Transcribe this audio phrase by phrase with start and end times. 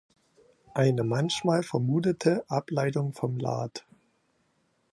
[0.73, 3.85] Eine manchmal vermutete Ableitung vom lat.